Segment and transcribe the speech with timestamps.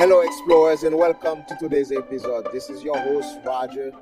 [0.00, 2.50] Hello, explorers, and welcome to today's episode.
[2.52, 3.92] This is your host, Roger,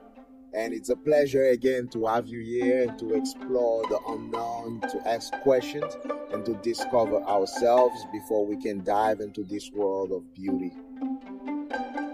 [0.55, 5.33] and it's a pleasure again to have you here to explore the unknown, to ask
[5.41, 5.97] questions,
[6.33, 10.71] and to discover ourselves before we can dive into this world of beauty.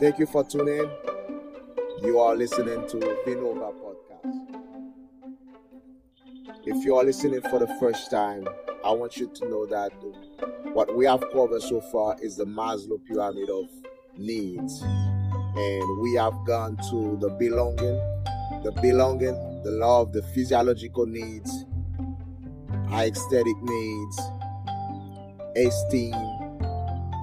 [0.00, 0.90] Thank you for tuning in.
[2.03, 4.64] You are listening to Vinova Podcast.
[6.64, 8.48] If you are listening for the first time,
[8.84, 9.93] I want you to know that
[10.74, 13.64] what we have covered so far is the Maslow pyramid of
[14.18, 14.82] needs.
[14.82, 17.96] And we have gone to the belonging,
[18.62, 21.64] the belonging, the love, the physiological needs,
[22.92, 24.20] aesthetic needs,
[25.56, 26.12] esteem.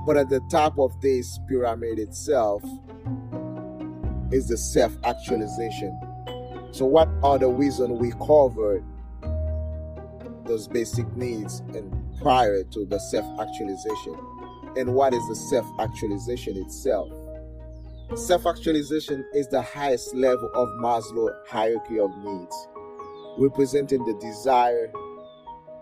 [0.07, 2.63] But at the top of this pyramid itself
[4.31, 5.95] is the self actualization.
[6.71, 8.83] So, what are the reasons we covered
[10.45, 14.15] those basic needs and prior to the self actualization.
[14.77, 17.09] And what is the self actualization itself?
[18.15, 22.67] Self actualization is the highest level of Maslow hierarchy of needs,
[23.37, 24.91] representing the desire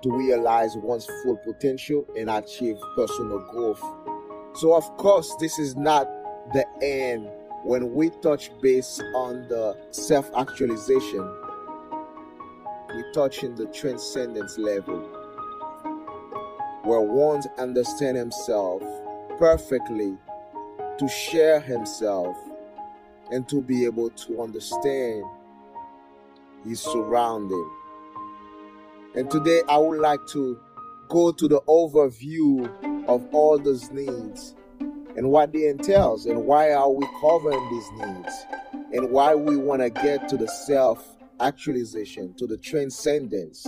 [0.02, 3.84] to realize one's full potential and achieve personal growth.
[4.56, 6.08] So, of course, this is not
[6.54, 7.30] the end
[7.64, 11.20] when we touch base on the self actualization
[12.96, 15.00] we touch in the transcendence level,
[16.84, 18.82] where one understands himself
[19.38, 20.18] perfectly
[20.98, 22.36] to share himself
[23.32, 25.24] and to be able to understand
[26.66, 27.72] his surrounding.
[29.16, 30.60] And today I would like to
[31.10, 34.56] go to the overview of all those needs
[35.16, 38.46] and what they entails and why are we covering these needs
[38.94, 43.68] and why we want to get to the self actualization, to the transcendence.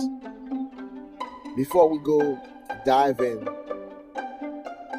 [1.56, 2.40] Before we go
[2.84, 3.44] dive in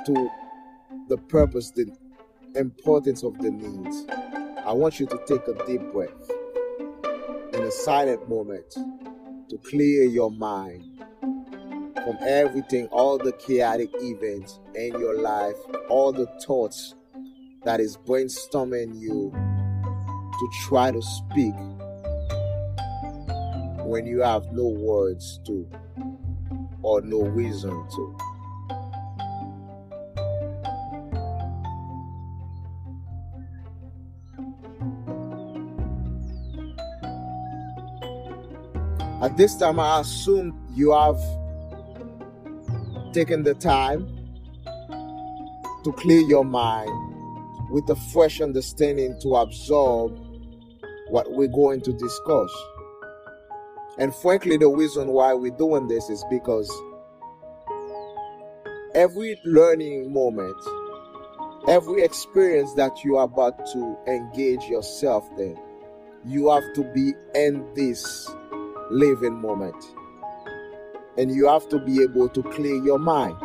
[0.06, 0.30] to
[1.10, 1.96] the purpose, the
[2.56, 4.06] importance of the needs,
[4.66, 6.32] I want you to take a deep breath
[7.54, 8.70] in a silent moment
[9.50, 10.84] to clear your mind
[12.04, 15.56] from everything, all the chaotic events in your life,
[15.90, 16.96] all the thoughts
[17.64, 21.54] that is brainstorming you to try to speak
[23.84, 25.68] when you have no words to
[26.82, 28.18] or no reason to.
[39.24, 41.18] At this time, I assume you have
[43.14, 44.06] taken the time
[45.86, 46.90] to clear your mind
[47.72, 50.18] with a fresh understanding to absorb
[51.08, 52.52] what we're going to discuss.
[53.98, 56.72] And frankly, the reason why we're doing this is because
[58.96, 60.56] every learning moment,
[61.68, 65.58] every experience that you are about to engage yourself in,
[66.26, 68.30] you have to be in this
[68.90, 69.76] living moment.
[71.18, 73.38] And you have to be able to clear your mind.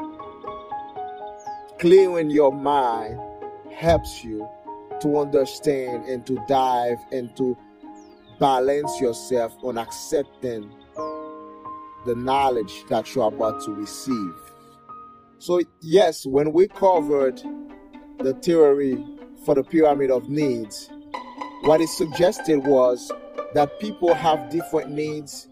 [1.78, 3.20] Clearing your mind
[3.70, 4.48] helps you
[5.00, 7.56] to understand and to dive into
[8.38, 10.70] balance yourself on accepting
[12.06, 14.34] the knowledge that you're about to receive.
[15.38, 17.40] So, yes, when we covered
[18.18, 19.04] the theory
[19.44, 20.90] for the pyramid of needs,
[21.62, 23.12] what it suggested was
[23.54, 25.48] that people have different needs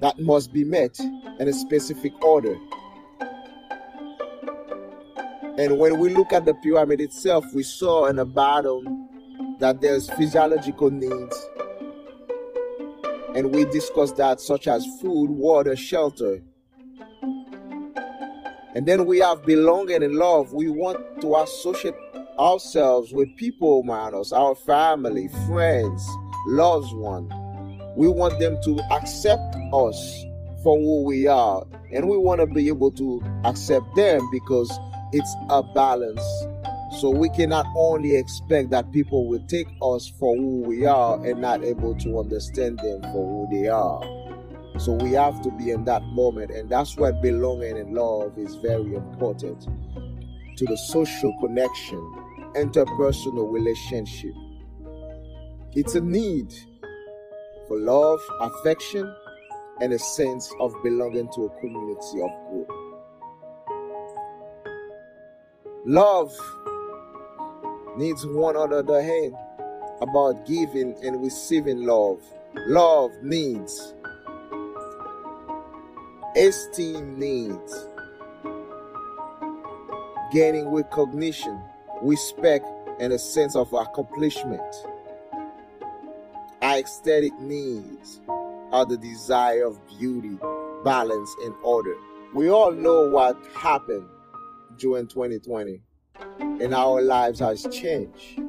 [0.00, 2.56] that must be met in a specific order.
[5.58, 9.08] And when we look at the pyramid itself, we saw in the bottom
[9.58, 11.49] that there's physiological needs
[13.34, 16.42] and we discussed that such as food, water, shelter.
[18.74, 20.52] And then we have belonging and love.
[20.52, 21.94] We want to associate
[22.38, 26.06] ourselves with people around us, our family, friends,
[26.46, 27.32] loved ones.
[27.96, 30.24] We want them to accept us
[30.62, 31.64] for who we are.
[31.92, 34.70] And we want to be able to accept them because
[35.12, 36.22] it's a balance
[36.98, 41.40] so we cannot only expect that people will take us for who we are and
[41.40, 44.02] not able to understand them for who they are.
[44.78, 48.56] So we have to be in that moment, and that's why belonging and love is
[48.56, 49.68] very important
[50.56, 51.98] to the social connection,
[52.56, 54.34] interpersonal relationship.
[55.72, 56.52] It's a need
[57.68, 59.14] for love, affection,
[59.80, 62.70] and a sense of belonging to a community of group.
[65.86, 66.32] Love
[68.00, 68.56] needs one
[68.86, 69.34] the hand
[70.00, 72.22] about giving and receiving love.
[72.66, 73.94] Love needs,
[76.36, 77.88] esteem needs,
[80.32, 81.60] gaining recognition
[82.02, 82.66] respect,
[82.98, 84.62] and a sense of accomplishment.
[86.62, 88.20] Our aesthetic needs
[88.72, 90.38] are the desire of beauty,
[90.84, 91.94] balance, and order.
[92.34, 94.06] We all know what happened
[94.78, 95.82] during 2020,
[96.38, 98.40] and our lives has changed.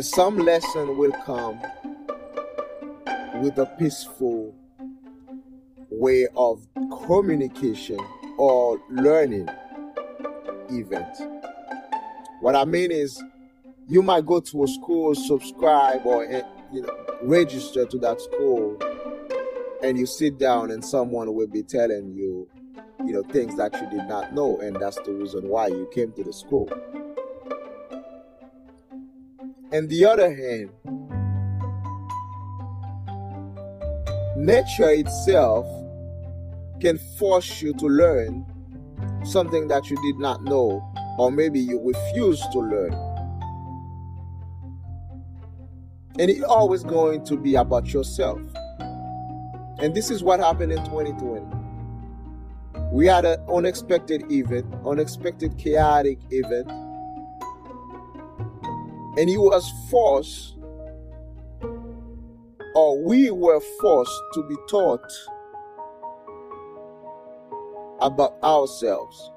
[0.00, 1.60] Some lesson will come
[3.40, 4.54] with a peaceful
[5.90, 6.66] way of
[7.06, 7.98] communication
[8.38, 9.48] or learning
[10.70, 11.16] event.
[12.40, 13.22] What I mean is,
[13.88, 16.42] you might go to a school, subscribe, or eh,
[16.72, 18.78] you know, register to that school,
[19.82, 22.48] and you sit down, and someone will be telling you,
[23.14, 26.10] you know, things that you did not know, and that's the reason why you came
[26.12, 26.68] to the school.
[29.70, 30.70] And the other hand,
[34.36, 35.64] nature itself
[36.80, 38.44] can force you to learn
[39.24, 40.82] something that you did not know,
[41.16, 42.94] or maybe you refuse to learn.
[46.18, 48.40] And it's always going to be about yourself.
[49.78, 51.63] And this is what happened in 2020.
[52.94, 56.70] We had an unexpected event, unexpected chaotic event.
[59.18, 60.54] And he was forced,
[62.76, 65.12] or we were forced to be taught
[68.00, 69.28] about ourselves.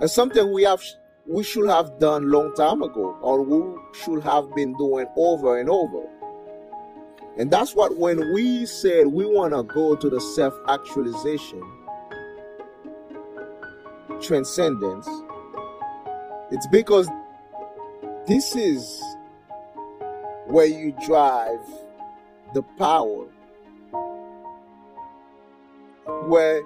[0.00, 0.82] And something we have
[1.24, 5.70] we should have done long time ago or we should have been doing over and
[5.70, 6.02] over.
[7.38, 11.62] And that's what when we said we want to go to the self-actualization,
[14.22, 15.08] transcendence,
[16.50, 17.08] it's because
[18.26, 19.02] this is
[20.46, 21.60] where you drive
[22.54, 23.26] the power
[26.26, 26.62] where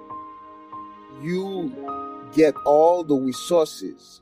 [1.21, 4.21] you get all the resources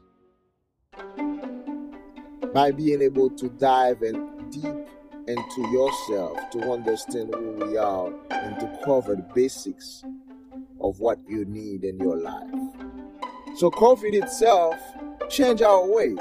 [2.53, 4.87] by being able to dive in deep
[5.27, 10.03] into yourself to understand who we are and to cover the basics
[10.79, 12.64] of what you need in your life.
[13.57, 14.75] So COVID itself
[15.29, 16.17] changed our ways.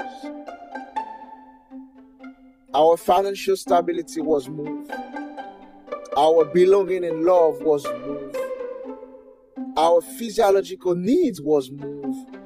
[2.73, 4.91] Our financial stability was moved.
[6.17, 8.37] Our belonging and love was moved
[9.77, 12.37] our physiological needs was moved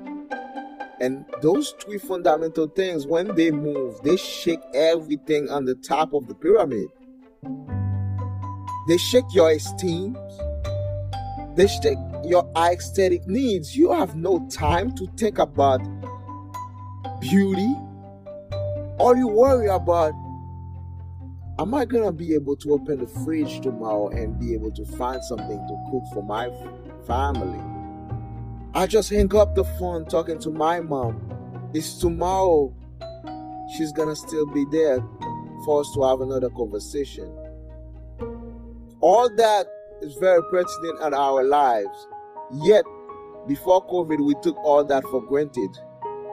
[1.00, 6.28] and those three fundamental things when they move they shake everything on the top of
[6.28, 6.88] the pyramid
[8.88, 10.18] they shake your esteem
[11.56, 15.80] they shake your aesthetic needs you have no time to think about
[17.20, 17.74] beauty
[19.00, 20.14] all you worry about
[21.60, 25.24] am i gonna be able to open the fridge tomorrow and be able to find
[25.24, 26.48] something to cook for my
[27.10, 27.60] family.
[28.76, 31.20] I just hang up the phone talking to my mom.
[31.74, 32.72] It's tomorrow.
[33.76, 35.00] She's gonna still be there
[35.66, 37.28] for us to have another conversation.
[39.02, 39.68] All that
[40.02, 42.08] is very pertinent in our lives.
[42.52, 42.84] Yet,
[43.48, 45.78] before COVID, we took all that for granted.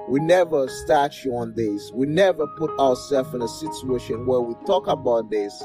[0.09, 1.91] We never statue on this.
[1.93, 5.65] We never put ourselves in a situation where we talk about this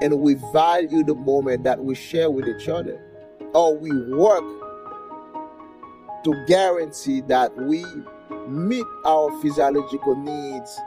[0.00, 3.00] and we value the moment that we share with each other
[3.52, 4.44] or we work
[6.24, 7.84] to guarantee that we
[8.48, 10.78] meet our physiological needs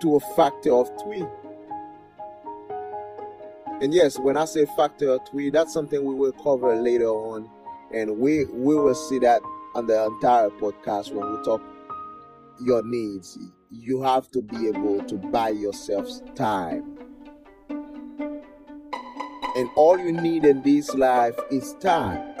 [0.00, 1.24] to a factor of three.
[3.80, 7.48] And yes, when I say factor of three, that's something we will cover later on,
[7.92, 9.40] and we we will see that
[9.74, 11.62] on the entire podcast when we talk
[12.60, 13.38] your needs.
[13.70, 16.98] You have to be able to buy yourself time.
[19.56, 22.34] And all you need in this life is time.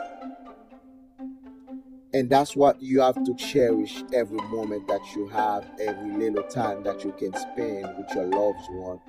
[2.14, 6.82] And that's what you have to cherish every moment that you have, every little time
[6.84, 9.00] that you can spend with your loved one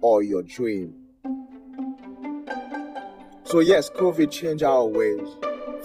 [0.00, 0.94] or your dream.
[3.44, 5.28] So, yes, COVID changed our ways.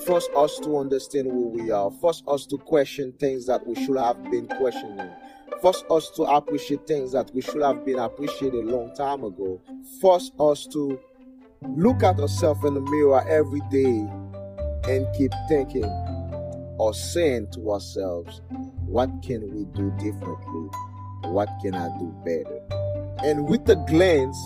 [0.06, 1.90] Force us to understand who we are.
[1.90, 5.10] Force us to question things that we should have been questioning.
[5.62, 9.60] Force us to appreciate things that we should have been appreciated a long time ago.
[10.00, 11.00] Force us to
[11.70, 14.08] look at ourselves in the mirror every day
[14.88, 15.86] and keep thinking
[16.78, 18.42] or saying to ourselves,
[18.86, 20.70] what can we do differently?
[21.24, 22.62] What can I do better?
[23.24, 24.38] And with the glance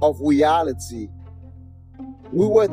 [0.00, 1.08] of reality,
[2.32, 2.68] we were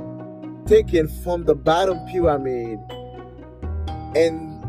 [0.66, 2.80] taken from the bottom pyramid
[4.16, 4.64] and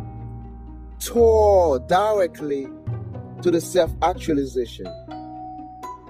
[1.00, 2.66] tore directly
[3.42, 4.87] to the self actualization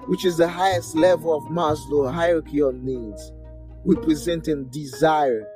[0.07, 3.31] which is the highest level of Maslow hierarchy of needs,
[3.85, 5.47] representing desire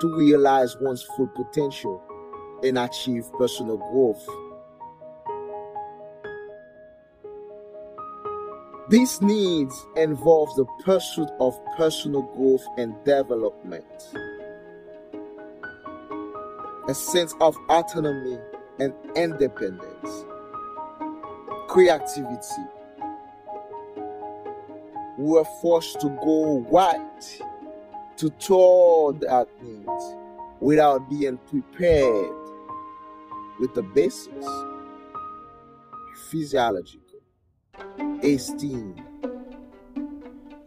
[0.00, 2.02] to realize one's full potential
[2.62, 4.26] and achieve personal growth
[8.90, 13.84] These needs involve the pursuit of personal growth and development,
[16.88, 18.36] a sense of autonomy
[18.80, 20.24] and independence,
[21.68, 22.64] creativity.
[25.18, 27.22] We are forced to go wide
[28.16, 30.16] to toward that needs
[30.58, 32.34] without being prepared
[33.60, 34.48] with the basics
[36.28, 37.20] physiological,
[38.22, 38.94] esteem,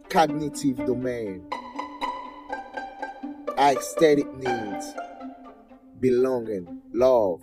[0.08, 1.44] cognitive domain,
[3.58, 4.94] aesthetic needs,
[6.00, 7.42] belonging, love.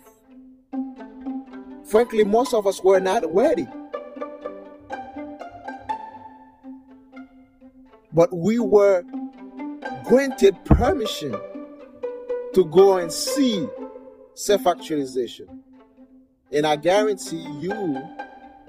[1.84, 3.66] Frankly, most of us were not ready.
[8.12, 9.04] But we were
[10.04, 11.34] granted permission
[12.54, 13.66] to go and see
[14.34, 15.62] self actualization.
[16.52, 17.98] And I guarantee you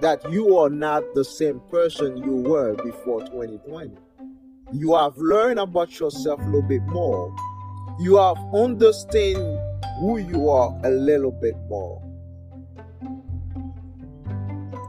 [0.04, 3.96] that you are not the same person you were before 2020.
[4.74, 7.34] You have learned about yourself a little bit more.
[8.02, 9.38] You have understand
[10.02, 12.02] who you are a little bit more.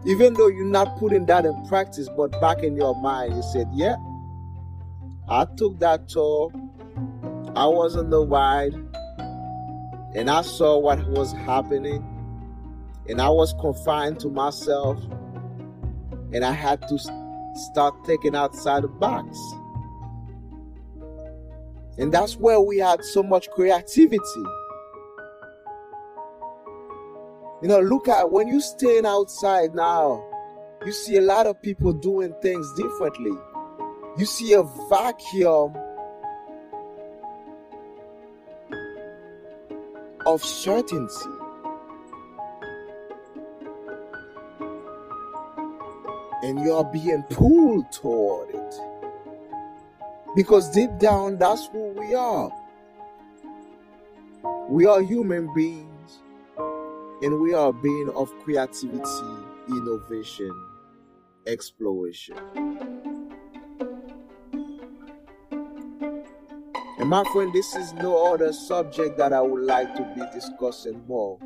[0.05, 3.69] Even though you're not putting that in practice, but back in your mind, you said,
[3.73, 3.95] Yeah,
[5.29, 6.51] I took that tour.
[7.55, 8.75] I was on the ride
[10.17, 12.05] and I saw what was happening
[13.09, 14.99] and I was confined to myself
[16.33, 16.99] and I had to
[17.55, 19.39] start thinking outside the box.
[21.97, 24.21] And that's where we had so much creativity.
[27.63, 30.23] You know, look at when you stand outside now,
[30.85, 33.33] you see a lot of people doing things differently.
[34.19, 35.75] You see a vacuum
[40.27, 41.44] of certainty.
[46.45, 48.75] And you're being pulled toward it.
[50.37, 52.51] Because deep down, that's who we are.
[54.69, 56.19] We are human beings,
[57.23, 59.01] and we are being of creativity,
[59.69, 60.53] innovation,
[61.47, 62.37] exploration.
[66.99, 71.03] And my friend, this is no other subject that I would like to be discussing
[71.07, 71.39] more.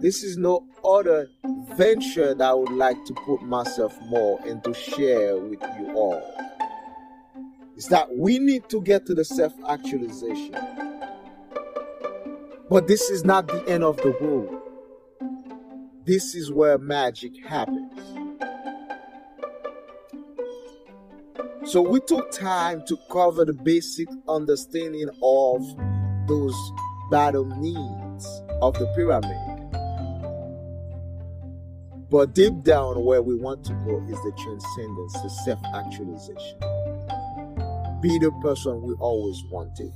[0.00, 1.28] This is no other
[1.76, 6.22] venture that I would like to put myself more and to share with you all.
[7.76, 10.56] Is that we need to get to the self actualization.
[12.70, 14.62] But this is not the end of the world.
[16.06, 17.92] This is where magic happens.
[21.70, 25.62] So we took time to cover the basic understanding of
[26.26, 26.56] those
[27.10, 29.49] bottom needs of the pyramid.
[32.10, 36.58] But deep down, where we want to go is the transcendence, the self actualization.
[38.00, 39.92] Be the person we always wanted.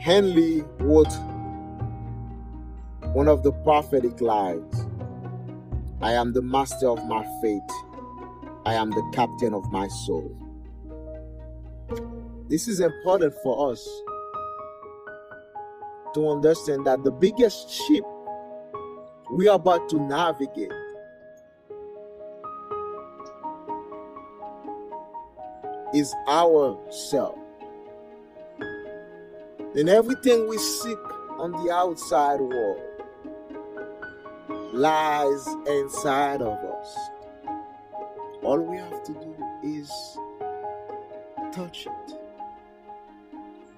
[0.00, 1.12] Henley wrote
[3.12, 4.86] one of the prophetic lines
[6.02, 7.60] I am the master of my fate.
[8.64, 10.34] I am the captain of my soul.
[12.48, 13.86] This is important for us
[16.14, 18.04] to understand that the biggest ship
[19.32, 20.72] we are about to navigate
[25.94, 27.38] is ourself.
[29.76, 30.98] And everything we seek
[31.38, 32.82] on the outside world
[34.72, 36.96] lies inside of us.
[38.42, 39.90] All we have to do is
[41.52, 42.14] touch it,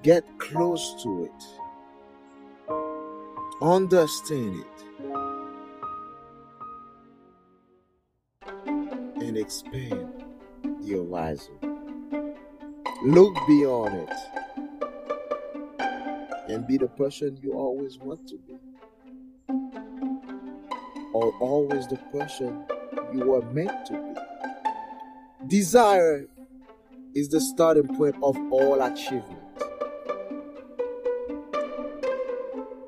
[0.03, 1.45] get close to it,
[3.63, 4.85] understand it,
[9.23, 10.25] and expand
[10.81, 11.59] the horizon.
[13.05, 14.17] Look beyond it
[16.49, 18.55] and be the person you always want to be
[21.13, 22.65] or always the person
[23.13, 24.21] you were meant to be.
[25.49, 26.27] Desire
[27.15, 29.42] is the starting point of all achievement.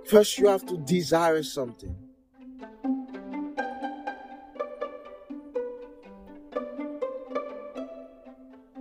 [0.06, 1.96] First, you have to desire something.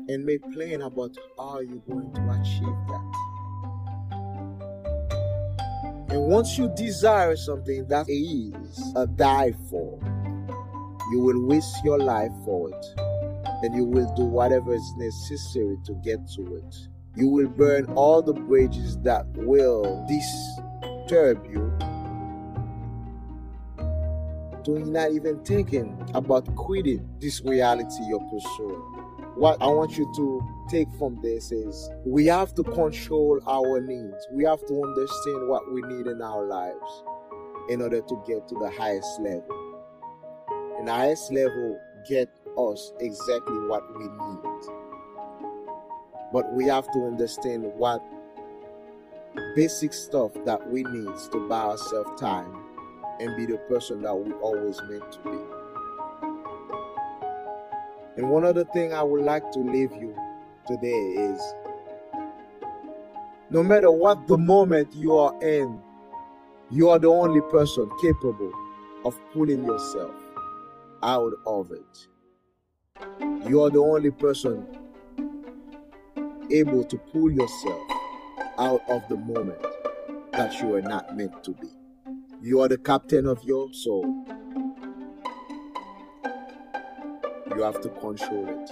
[0.10, 3.14] And make plan about how you're going to achieve that.
[6.10, 9.98] And once you desire something that is a die for,
[11.12, 12.86] you will risk your life for it.
[13.64, 16.76] And you will do whatever is necessary to get to it.
[17.16, 20.06] You will burn all the bridges that will
[21.04, 21.72] disturb you
[24.64, 28.80] to not even thinking about quitting this reality you're pursuing.
[29.36, 34.28] What I want you to take from this is we have to control our needs.
[34.32, 37.04] We have to understand what we need in our lives
[37.70, 39.44] in order to get to the highest level.
[40.78, 44.70] And the highest level get us exactly what we need.
[46.32, 48.02] But we have to understand what
[49.56, 52.56] basic stuff that we need to buy ourselves time
[53.20, 55.40] and be the person that we always meant to be.
[58.18, 60.16] And one other thing I would like to leave you
[60.68, 61.42] today is
[63.50, 65.80] no matter what the moment you are in,
[66.70, 68.52] you are the only person capable
[69.06, 70.16] of pulling yourself
[71.04, 72.08] out of it.
[73.48, 74.66] You are the only person
[76.52, 77.93] able to pull yourself
[78.58, 79.62] out of the moment
[80.32, 81.70] that you are not meant to be.
[82.42, 84.26] You are the captain of your soul.
[87.56, 88.70] You have to control it.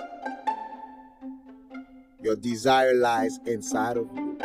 [2.21, 4.37] Your desire lies inside of you.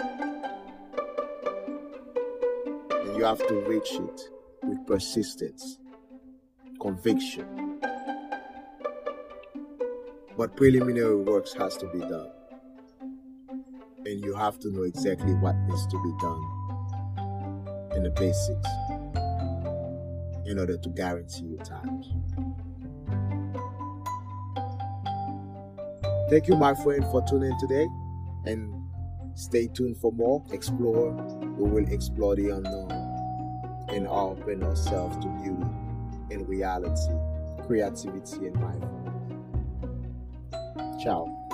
[2.90, 4.20] And you have to reach it
[4.62, 5.78] with persistence,
[6.80, 7.80] conviction.
[10.36, 12.30] But preliminary works has to be done.
[14.06, 16.40] And you have to know exactly what needs to be done
[17.96, 18.68] in the basics
[20.46, 22.12] in order to guarantee you times.
[26.30, 27.88] Thank you, my friend, for tuning in today
[28.44, 28.72] and
[29.34, 30.44] stay tuned for more.
[30.52, 31.10] Explore.
[31.58, 32.92] We will explore the unknown
[33.88, 35.66] and open ourselves to beauty
[36.30, 37.12] and reality,
[37.66, 39.02] creativity, and mindfulness.
[41.02, 41.45] Ciao.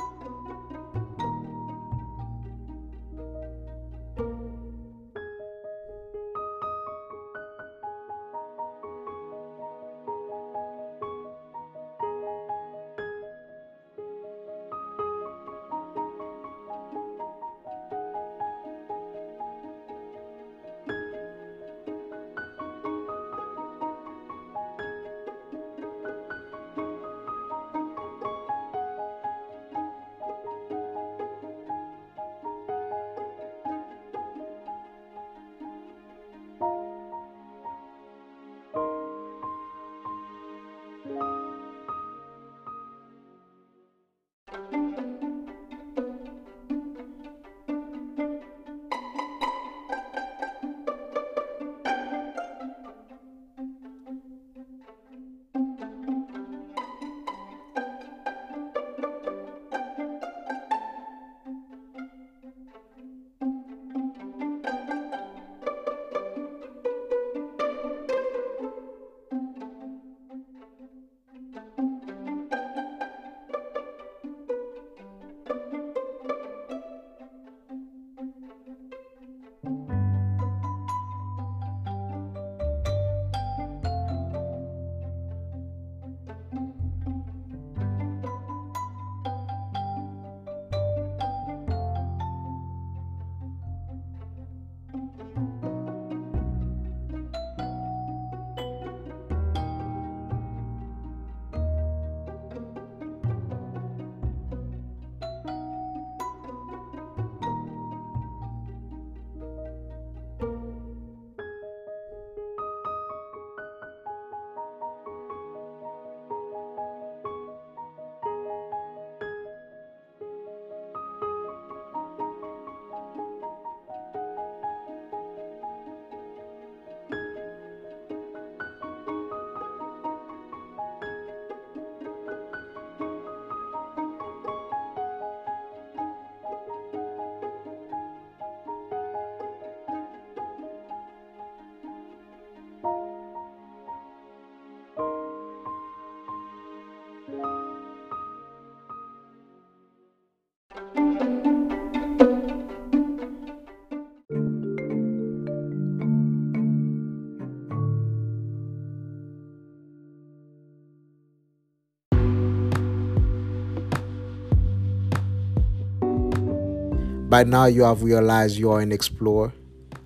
[167.33, 169.55] By now, you have realized you are an explorer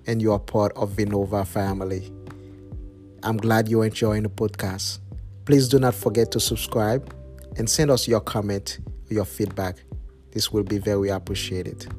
[0.05, 2.09] and you are part of Vinova family.
[3.21, 4.99] I'm glad you're enjoying the podcast.
[5.43, 7.13] Please do not forget to subscribe
[7.57, 9.75] and send us your comment your feedback.
[10.31, 11.93] This will be very appreciated.